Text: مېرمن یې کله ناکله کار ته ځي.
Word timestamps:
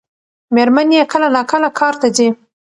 مېرمن 0.55 0.87
یې 0.97 1.03
کله 1.11 1.27
ناکله 1.35 1.69
کار 1.79 1.93
ته 2.01 2.07
ځي. 2.15 2.27